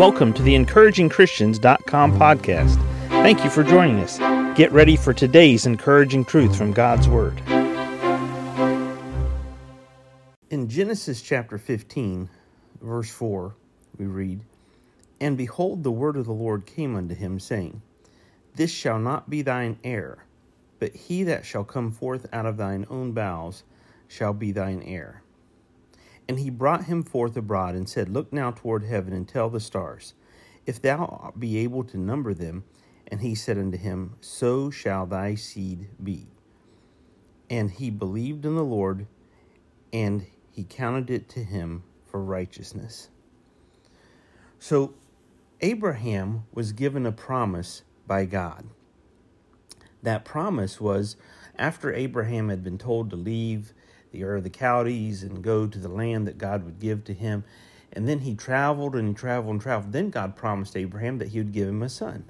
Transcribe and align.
Welcome 0.00 0.32
to 0.32 0.42
the 0.42 0.54
encouragingchristians.com 0.54 2.18
podcast. 2.18 2.76
Thank 3.08 3.44
you 3.44 3.50
for 3.50 3.62
joining 3.62 3.98
us. 3.98 4.16
Get 4.56 4.72
ready 4.72 4.96
for 4.96 5.12
today's 5.12 5.66
encouraging 5.66 6.24
truth 6.24 6.56
from 6.56 6.72
God's 6.72 7.06
Word. 7.06 7.38
In 10.48 10.70
Genesis 10.70 11.20
chapter 11.20 11.58
15, 11.58 12.30
verse 12.80 13.10
4, 13.10 13.54
we 13.98 14.06
read, 14.06 14.40
And 15.20 15.36
behold, 15.36 15.84
the 15.84 15.90
word 15.90 16.16
of 16.16 16.24
the 16.24 16.32
Lord 16.32 16.64
came 16.64 16.96
unto 16.96 17.14
him, 17.14 17.38
saying, 17.38 17.82
This 18.54 18.70
shall 18.70 18.98
not 18.98 19.28
be 19.28 19.42
thine 19.42 19.78
heir, 19.84 20.24
but 20.78 20.94
he 20.94 21.24
that 21.24 21.44
shall 21.44 21.64
come 21.64 21.92
forth 21.92 22.26
out 22.32 22.46
of 22.46 22.56
thine 22.56 22.86
own 22.88 23.12
bowels 23.12 23.64
shall 24.08 24.32
be 24.32 24.50
thine 24.50 24.82
heir. 24.82 25.22
And 26.30 26.38
he 26.38 26.48
brought 26.48 26.84
him 26.84 27.02
forth 27.02 27.36
abroad, 27.36 27.74
and 27.74 27.88
said, 27.88 28.08
Look 28.08 28.32
now 28.32 28.52
toward 28.52 28.84
heaven, 28.84 29.12
and 29.12 29.26
tell 29.26 29.50
the 29.50 29.58
stars, 29.58 30.14
if 30.64 30.80
thou 30.80 31.34
be 31.36 31.58
able 31.58 31.82
to 31.82 31.98
number 31.98 32.32
them. 32.32 32.62
And 33.08 33.20
he 33.20 33.34
said 33.34 33.58
unto 33.58 33.76
him, 33.76 34.14
So 34.20 34.70
shall 34.70 35.06
thy 35.06 35.34
seed 35.34 35.88
be. 36.00 36.28
And 37.50 37.68
he 37.72 37.90
believed 37.90 38.44
in 38.44 38.54
the 38.54 38.62
Lord, 38.62 39.08
and 39.92 40.24
he 40.52 40.62
counted 40.62 41.10
it 41.10 41.28
to 41.30 41.42
him 41.42 41.82
for 42.06 42.22
righteousness. 42.22 43.08
So 44.60 44.94
Abraham 45.60 46.44
was 46.54 46.70
given 46.70 47.06
a 47.06 47.10
promise 47.10 47.82
by 48.06 48.24
God. 48.26 48.68
That 50.04 50.24
promise 50.24 50.80
was 50.80 51.16
after 51.58 51.92
Abraham 51.92 52.50
had 52.50 52.62
been 52.62 52.78
told 52.78 53.10
to 53.10 53.16
leave 53.16 53.74
the 54.12 54.24
Ur 54.24 54.36
of 54.36 54.44
the 54.44 54.50
Chaldees 54.50 55.22
and 55.22 55.42
go 55.42 55.66
to 55.66 55.78
the 55.78 55.88
land 55.88 56.26
that 56.26 56.38
God 56.38 56.64
would 56.64 56.80
give 56.80 57.04
to 57.04 57.14
him. 57.14 57.44
And 57.92 58.08
then 58.08 58.20
he 58.20 58.34
traveled 58.34 58.94
and 58.94 59.08
he 59.08 59.14
traveled 59.14 59.52
and 59.52 59.60
traveled. 59.60 59.92
Then 59.92 60.10
God 60.10 60.36
promised 60.36 60.76
Abraham 60.76 61.18
that 61.18 61.28
he 61.28 61.38
would 61.38 61.52
give 61.52 61.68
him 61.68 61.82
a 61.82 61.88
son. 61.88 62.24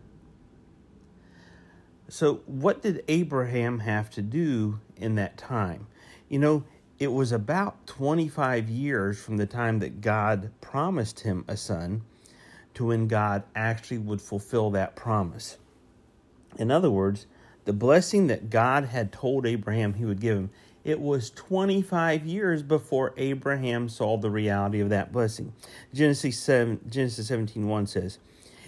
So, 2.08 2.40
what 2.46 2.82
did 2.82 3.04
Abraham 3.06 3.80
have 3.80 4.10
to 4.10 4.22
do 4.22 4.80
in 4.96 5.14
that 5.14 5.36
time? 5.36 5.86
You 6.28 6.38
know, 6.40 6.64
it 6.98 7.12
was 7.12 7.32
about 7.32 7.86
25 7.86 8.68
years 8.68 9.22
from 9.22 9.36
the 9.36 9.46
time 9.46 9.78
that 9.78 10.00
God 10.00 10.50
promised 10.60 11.20
him 11.20 11.44
a 11.46 11.56
son 11.56 12.02
to 12.74 12.86
when 12.86 13.08
God 13.08 13.44
actually 13.54 13.98
would 13.98 14.20
fulfill 14.20 14.70
that 14.70 14.96
promise. 14.96 15.56
In 16.58 16.70
other 16.70 16.90
words, 16.90 17.26
the 17.64 17.72
blessing 17.72 18.26
that 18.26 18.50
God 18.50 18.86
had 18.86 19.12
told 19.12 19.46
Abraham 19.46 19.94
he 19.94 20.04
would 20.04 20.20
give 20.20 20.36
him, 20.36 20.50
it 20.84 21.00
was 21.00 21.30
25 21.30 22.26
years 22.26 22.62
before 22.62 23.12
Abraham 23.16 23.88
saw 23.88 24.16
the 24.16 24.30
reality 24.30 24.80
of 24.80 24.88
that 24.88 25.12
blessing. 25.12 25.52
Genesis 25.92 26.38
7 26.38 26.80
Genesis 26.88 27.28
17 27.28 27.86
says, 27.86 28.18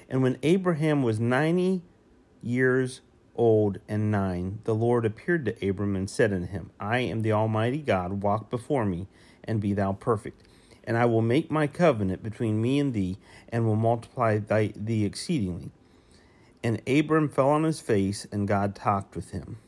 And 0.09 0.23
when 0.23 0.39
Abraham 0.43 1.03
was 1.03 1.19
90 1.19 1.83
years 2.43 3.01
old 3.35 3.79
and 3.89 4.11
nine, 4.11 4.59
the 4.65 4.75
Lord 4.75 5.07
appeared 5.07 5.47
to 5.47 5.69
Abram 5.69 5.97
and 5.97 6.09
said 6.09 6.33
unto 6.33 6.47
him, 6.47 6.71
I 6.79 6.99
am 6.99 7.23
the 7.23 7.33
Almighty 7.33 7.79
God, 7.79 8.23
walk 8.23 8.51
before 8.51 8.85
me, 8.85 9.07
and 9.45 9.61
be 9.61 9.73
thou 9.73 9.93
perfect. 9.93 10.43
And 10.85 10.99
I 10.99 11.07
will 11.07 11.23
make 11.23 11.51
my 11.51 11.67
covenant 11.67 12.23
between 12.23 12.61
me 12.61 12.79
and 12.79 12.93
thee, 12.93 13.17
and 13.49 13.65
will 13.65 13.77
multiply 13.77 14.39
thy, 14.39 14.73
thee 14.77 15.05
exceedingly. 15.05 15.71
And 16.63 16.83
Abram 16.87 17.29
fell 17.29 17.49
on 17.49 17.65
his 17.65 17.81
face, 17.81 18.27
and 18.31 18.47
God 18.47 18.75
talked 18.75 19.17
with 19.17 19.31
him. 19.31 19.59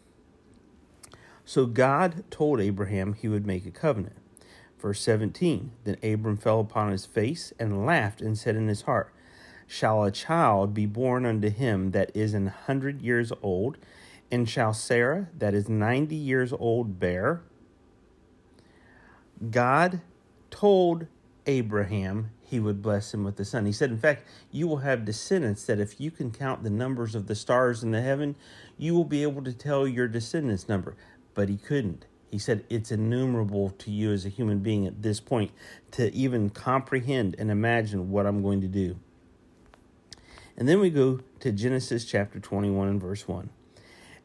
So 1.44 1.66
God 1.66 2.24
told 2.30 2.60
Abraham 2.60 3.12
he 3.12 3.28
would 3.28 3.46
make 3.46 3.66
a 3.66 3.70
covenant. 3.70 4.16
Verse 4.78 5.00
17 5.00 5.72
Then 5.84 5.96
Abram 6.02 6.36
fell 6.36 6.60
upon 6.60 6.90
his 6.90 7.06
face 7.06 7.52
and 7.58 7.86
laughed 7.86 8.20
and 8.20 8.36
said 8.38 8.56
in 8.56 8.68
his 8.68 8.82
heart, 8.82 9.12
Shall 9.66 10.04
a 10.04 10.10
child 10.10 10.74
be 10.74 10.86
born 10.86 11.24
unto 11.24 11.50
him 11.50 11.92
that 11.92 12.10
is 12.14 12.34
an 12.34 12.46
hundred 12.48 13.02
years 13.02 13.32
old? 13.42 13.78
And 14.30 14.48
shall 14.48 14.72
Sarah, 14.72 15.28
that 15.38 15.54
is 15.54 15.68
ninety 15.68 16.16
years 16.16 16.52
old, 16.52 16.98
bear? 16.98 17.42
God 19.50 20.00
told 20.50 21.06
Abraham 21.46 22.30
he 22.40 22.60
would 22.60 22.82
bless 22.82 23.12
him 23.12 23.24
with 23.24 23.38
a 23.40 23.44
son. 23.44 23.66
He 23.66 23.72
said, 23.72 23.90
In 23.90 23.98
fact, 23.98 24.26
you 24.50 24.66
will 24.66 24.78
have 24.78 25.04
descendants 25.04 25.64
that 25.66 25.80
if 25.80 26.00
you 26.00 26.10
can 26.10 26.30
count 26.30 26.62
the 26.62 26.70
numbers 26.70 27.14
of 27.14 27.26
the 27.26 27.34
stars 27.34 27.82
in 27.82 27.90
the 27.90 28.02
heaven, 28.02 28.36
you 28.78 28.94
will 28.94 29.04
be 29.04 29.22
able 29.22 29.42
to 29.44 29.52
tell 29.52 29.86
your 29.88 30.08
descendants' 30.08 30.68
number 30.68 30.96
but 31.34 31.48
he 31.48 31.56
couldn't. 31.56 32.06
He 32.30 32.38
said 32.38 32.64
it's 32.68 32.90
innumerable 32.90 33.70
to 33.70 33.90
you 33.90 34.12
as 34.12 34.24
a 34.24 34.28
human 34.28 34.58
being 34.58 34.86
at 34.86 35.02
this 35.02 35.20
point 35.20 35.52
to 35.92 36.12
even 36.14 36.50
comprehend 36.50 37.36
and 37.38 37.50
imagine 37.50 38.10
what 38.10 38.26
I'm 38.26 38.42
going 38.42 38.60
to 38.60 38.68
do. 38.68 38.96
And 40.56 40.68
then 40.68 40.80
we 40.80 40.90
go 40.90 41.20
to 41.40 41.52
Genesis 41.52 42.04
chapter 42.04 42.40
21 42.40 42.88
and 42.88 43.00
verse 43.00 43.28
1. 43.28 43.50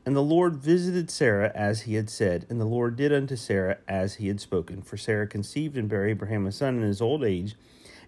And 0.06 0.16
the 0.16 0.24
Lord 0.24 0.56
visited 0.56 1.12
Sarah 1.12 1.52
as 1.54 1.82
he 1.82 1.96
had 1.96 2.10
said, 2.10 2.46
and 2.50 2.60
the 2.60 2.66
Lord 2.66 2.96
did 2.96 3.14
unto 3.14 3.36
Sarah 3.36 3.78
as 3.88 4.16
he 4.16 4.28
had 4.28 4.40
spoken. 4.40 4.82
For 4.82 4.98
Sarah 4.98 5.28
conceived 5.28 5.78
and 5.78 5.90
bare 5.90 6.08
Abraham 6.08 6.48
a 6.48 6.52
son 6.52 6.78
in 6.78 6.82
his 6.84 7.02
old 7.02 7.24
age, 7.24 7.56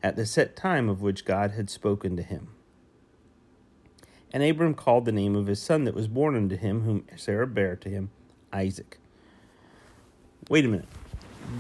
at 0.01 0.16
the 0.16 0.25
set 0.25 0.56
time 0.56 0.90
of 0.90 1.01
which 1.01 1.25
God 1.25 1.51
had 1.51 1.69
spoken 1.69 2.16
to 2.17 2.23
him. 2.23 2.47
And 4.34 4.41
Abram 4.41 4.73
called 4.73 5.06
the 5.06 5.11
name 5.11 5.35
of 5.35 5.47
his 5.47 5.61
son 5.61 5.84
that 5.84 5.94
was 5.94 6.07
born 6.07 6.35
unto 6.35 6.56
him, 6.56 6.81
whom 6.81 7.06
Sarah 7.17 7.45
bare 7.45 7.75
to 7.75 7.90
him, 7.90 8.09
Isaac. 8.53 8.97
Wait 10.50 10.66
a 10.66 10.67
minute. 10.67 10.88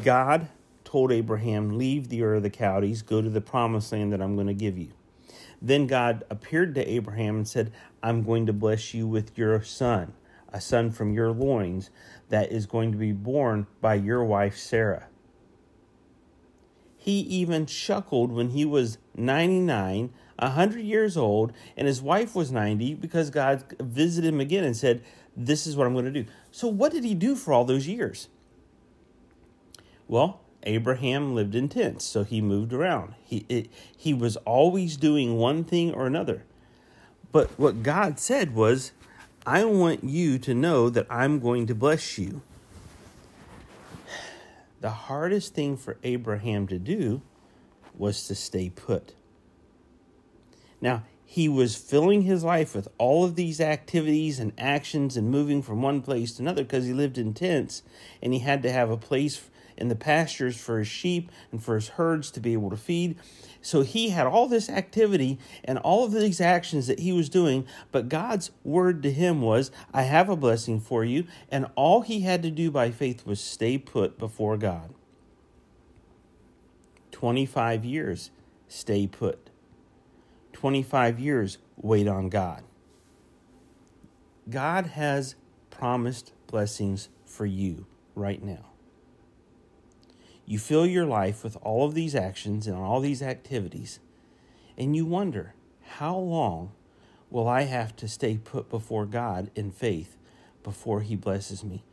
God 0.03 0.49
told 0.83 1.11
Abraham, 1.11 1.77
Leave 1.77 2.09
the 2.09 2.21
Ur 2.23 2.35
of 2.35 2.43
the 2.43 2.49
Chaldees, 2.49 3.01
go 3.01 3.21
to 3.21 3.29
the 3.29 3.41
promised 3.41 3.91
land 3.91 4.11
that 4.11 4.21
I'm 4.21 4.35
going 4.35 4.47
to 4.47 4.53
give 4.53 4.77
you. 4.77 4.89
Then 5.61 5.87
God 5.87 6.23
appeared 6.29 6.75
to 6.75 6.89
Abraham 6.89 7.37
and 7.37 7.47
said, 7.47 7.71
I'm 8.01 8.23
going 8.23 8.45
to 8.47 8.53
bless 8.53 8.93
you 8.93 9.07
with 9.07 9.37
your 9.37 9.61
son, 9.63 10.13
a 10.51 10.59
son 10.59 10.91
from 10.91 11.13
your 11.13 11.31
loins 11.31 11.91
that 12.29 12.51
is 12.51 12.65
going 12.65 12.91
to 12.91 12.97
be 12.97 13.11
born 13.11 13.67
by 13.79 13.95
your 13.95 14.23
wife 14.23 14.57
Sarah. 14.57 15.07
He 16.97 17.19
even 17.21 17.65
chuckled 17.65 18.31
when 18.31 18.49
he 18.49 18.65
was 18.65 18.97
99, 19.15 20.11
100 20.41 20.81
years 20.81 21.15
old, 21.15 21.53
and 21.77 21.87
his 21.87 22.01
wife 22.01 22.35
was 22.35 22.51
90 22.51 22.95
because 22.95 23.29
God 23.29 23.63
visited 23.79 24.33
him 24.33 24.39
again 24.39 24.63
and 24.63 24.75
said, 24.75 25.03
This 25.35 25.67
is 25.67 25.75
what 25.75 25.87
I'm 25.87 25.93
going 25.93 26.05
to 26.05 26.11
do. 26.11 26.25
So, 26.51 26.67
what 26.67 26.91
did 26.91 27.03
he 27.03 27.13
do 27.13 27.35
for 27.35 27.53
all 27.53 27.63
those 27.63 27.87
years? 27.87 28.27
Well, 30.07 30.41
Abraham 30.63 31.33
lived 31.33 31.55
in 31.55 31.69
tents, 31.69 32.05
so 32.05 32.23
he 32.23 32.41
moved 32.41 32.73
around. 32.73 33.15
He, 33.23 33.45
it, 33.49 33.69
he 33.95 34.13
was 34.13 34.35
always 34.37 34.97
doing 34.97 35.37
one 35.37 35.63
thing 35.63 35.93
or 35.93 36.05
another. 36.05 36.43
But 37.31 37.49
what 37.57 37.81
God 37.81 38.19
said 38.19 38.53
was, 38.53 38.91
I 39.45 39.63
want 39.63 40.03
you 40.03 40.37
to 40.39 40.53
know 40.53 40.89
that 40.89 41.07
I'm 41.09 41.39
going 41.39 41.65
to 41.67 41.75
bless 41.75 42.17
you. 42.17 42.41
The 44.81 44.89
hardest 44.89 45.53
thing 45.53 45.77
for 45.77 45.97
Abraham 46.03 46.67
to 46.67 46.77
do 46.77 47.21
was 47.97 48.27
to 48.27 48.35
stay 48.35 48.69
put. 48.69 49.13
Now, 50.81 51.03
he 51.23 51.47
was 51.47 51.77
filling 51.77 52.23
his 52.23 52.43
life 52.43 52.75
with 52.75 52.89
all 52.97 53.23
of 53.23 53.35
these 53.35 53.61
activities 53.61 54.37
and 54.37 54.51
actions 54.57 55.15
and 55.15 55.31
moving 55.31 55.61
from 55.61 55.81
one 55.81 56.01
place 56.01 56.33
to 56.33 56.41
another 56.41 56.63
because 56.63 56.85
he 56.85 56.91
lived 56.91 57.17
in 57.17 57.33
tents 57.33 57.83
and 58.21 58.33
he 58.33 58.39
had 58.39 58.61
to 58.63 58.71
have 58.71 58.89
a 58.89 58.97
place 58.97 59.49
in 59.77 59.87
the 59.87 59.95
pastures 59.95 60.59
for 60.59 60.79
his 60.79 60.89
sheep 60.89 61.31
and 61.51 61.63
for 61.63 61.75
his 61.75 61.89
herds 61.89 62.31
to 62.31 62.39
be 62.39 62.51
able 62.51 62.69
to 62.69 62.75
feed. 62.75 63.17
So 63.61 63.81
he 63.81 64.09
had 64.09 64.27
all 64.27 64.47
this 64.47 64.69
activity 64.69 65.39
and 65.63 65.77
all 65.77 66.03
of 66.03 66.11
these 66.11 66.41
actions 66.41 66.87
that 66.87 66.99
he 66.99 67.13
was 67.13 67.29
doing, 67.29 67.65
but 67.91 68.09
God's 68.09 68.51
word 68.63 69.01
to 69.03 69.11
him 69.11 69.41
was, 69.41 69.71
I 69.93 70.01
have 70.01 70.27
a 70.27 70.35
blessing 70.35 70.79
for 70.79 71.05
you. 71.05 71.27
And 71.49 71.67
all 71.75 72.01
he 72.01 72.21
had 72.21 72.43
to 72.43 72.51
do 72.51 72.71
by 72.71 72.91
faith 72.91 73.25
was 73.25 73.39
stay 73.39 73.77
put 73.77 74.17
before 74.17 74.57
God. 74.57 74.93
25 77.11 77.85
years, 77.85 78.31
stay 78.67 79.07
put. 79.07 79.50
25 80.61 81.19
years, 81.19 81.57
wait 81.75 82.07
on 82.07 82.29
God. 82.29 82.61
God 84.47 84.85
has 84.85 85.33
promised 85.71 86.33
blessings 86.45 87.09
for 87.25 87.47
you 87.47 87.87
right 88.13 88.43
now. 88.43 88.67
You 90.45 90.59
fill 90.59 90.85
your 90.85 91.07
life 91.07 91.43
with 91.43 91.57
all 91.63 91.87
of 91.87 91.95
these 91.95 92.13
actions 92.13 92.67
and 92.67 92.75
all 92.75 92.99
these 92.99 93.23
activities, 93.23 93.99
and 94.77 94.95
you 94.95 95.03
wonder, 95.03 95.55
how 95.81 96.15
long 96.15 96.73
will 97.31 97.47
I 97.47 97.63
have 97.63 97.95
to 97.95 98.07
stay 98.07 98.37
put 98.37 98.69
before 98.69 99.07
God 99.07 99.49
in 99.55 99.71
faith 99.71 100.15
before 100.61 101.01
He 101.01 101.15
blesses 101.15 101.63
me? 101.63 101.83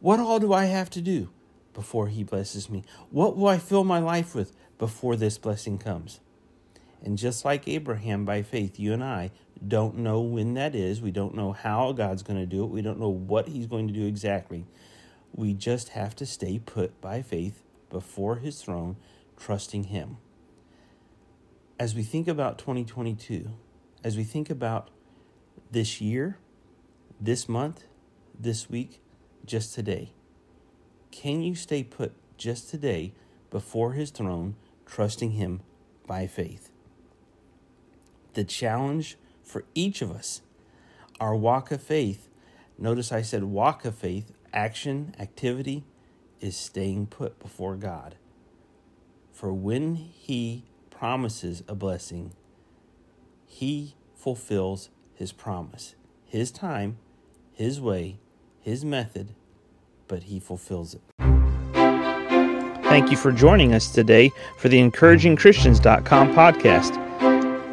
What 0.00 0.18
all 0.18 0.40
do 0.40 0.54
I 0.54 0.64
have 0.64 0.88
to 0.90 1.02
do 1.02 1.28
before 1.74 2.08
He 2.08 2.24
blesses 2.24 2.70
me? 2.70 2.84
What 3.10 3.36
will 3.36 3.48
I 3.48 3.58
fill 3.58 3.84
my 3.84 3.98
life 3.98 4.34
with 4.34 4.56
before 4.78 5.14
this 5.14 5.36
blessing 5.36 5.76
comes? 5.76 6.20
And 7.04 7.18
just 7.18 7.44
like 7.44 7.68
Abraham 7.68 8.24
by 8.24 8.42
faith, 8.42 8.80
you 8.80 8.92
and 8.92 9.04
I 9.04 9.30
don't 9.66 9.98
know 9.98 10.20
when 10.20 10.54
that 10.54 10.74
is. 10.74 11.00
We 11.00 11.12
don't 11.12 11.34
know 11.36 11.52
how 11.52 11.92
God's 11.92 12.24
going 12.24 12.40
to 12.40 12.46
do 12.46 12.64
it. 12.64 12.70
We 12.70 12.82
don't 12.82 12.98
know 12.98 13.10
what 13.10 13.46
He's 13.46 13.66
going 13.66 13.86
to 13.88 13.94
do 13.94 14.06
exactly. 14.06 14.66
We 15.32 15.54
just 15.54 15.90
have 15.90 16.16
to 16.16 16.26
stay 16.26 16.58
put 16.58 17.00
by 17.00 17.22
faith 17.22 17.62
before 17.90 18.36
his 18.36 18.60
throne, 18.62 18.96
trusting 19.36 19.84
him. 19.84 20.16
as 21.78 21.94
we 21.94 22.02
think 22.02 22.28
about 22.28 22.58
2022, 22.58 23.50
as 24.02 24.16
we 24.16 24.24
think 24.24 24.48
about 24.50 24.90
this 25.70 26.00
year, 26.00 26.38
this 27.20 27.48
month, 27.48 27.84
this 28.38 28.70
week, 28.70 29.00
just 29.44 29.74
today, 29.74 30.12
can 31.10 31.42
you 31.42 31.54
stay 31.54 31.82
put 31.82 32.12
just 32.36 32.70
today 32.70 33.12
before 33.50 33.92
His 33.92 34.10
throne, 34.10 34.56
trusting 34.86 35.32
Him 35.32 35.60
by 36.06 36.26
faith? 36.26 36.70
The 38.34 38.44
challenge 38.44 39.16
for 39.42 39.64
each 39.74 40.02
of 40.02 40.10
us, 40.10 40.42
our 41.20 41.36
walk 41.36 41.70
of 41.70 41.80
faith, 41.80 42.28
notice 42.76 43.12
I 43.12 43.22
said 43.22 43.44
walk 43.44 43.84
of 43.84 43.94
faith, 43.94 44.32
action, 44.52 45.14
activity, 45.20 45.84
is 46.40 46.56
staying 46.56 47.06
put 47.06 47.38
before 47.38 47.76
God. 47.76 48.16
For 49.32 49.52
when 49.52 49.94
He 49.94 50.64
promises 50.90 51.62
a 51.68 51.76
blessing, 51.76 52.32
He 53.46 53.94
fulfills 54.16 54.90
His 55.14 55.30
promise. 55.30 55.94
His 56.24 56.50
time, 56.50 56.98
His 57.52 57.80
way, 57.80 58.18
His 58.60 58.84
method, 58.84 59.34
but 60.08 60.24
He 60.24 60.40
fulfills 60.40 60.94
it. 60.94 61.02
Thank 62.84 63.10
you 63.10 63.16
for 63.16 63.32
joining 63.32 63.74
us 63.74 63.92
today 63.92 64.30
for 64.58 64.68
the 64.68 64.78
encouragingchristians.com 64.78 66.34
podcast. 66.34 67.03